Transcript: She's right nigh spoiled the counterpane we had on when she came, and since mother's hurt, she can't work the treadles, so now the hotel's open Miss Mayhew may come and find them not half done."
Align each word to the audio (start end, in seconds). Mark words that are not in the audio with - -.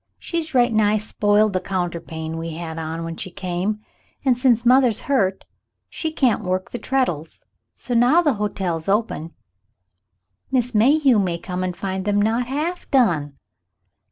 She's 0.17 0.55
right 0.55 0.73
nigh 0.73 0.97
spoiled 0.97 1.53
the 1.53 1.61
counterpane 1.61 2.39
we 2.39 2.55
had 2.55 2.79
on 2.79 3.03
when 3.03 3.17
she 3.17 3.29
came, 3.29 3.81
and 4.25 4.35
since 4.35 4.65
mother's 4.65 5.01
hurt, 5.01 5.45
she 5.91 6.11
can't 6.11 6.41
work 6.41 6.71
the 6.71 6.79
treadles, 6.79 7.43
so 7.75 7.93
now 7.93 8.23
the 8.23 8.33
hotel's 8.41 8.89
open 8.89 9.35
Miss 10.51 10.73
Mayhew 10.73 11.19
may 11.19 11.37
come 11.37 11.63
and 11.63 11.77
find 11.77 12.05
them 12.05 12.19
not 12.19 12.47
half 12.47 12.89
done." 12.89 13.37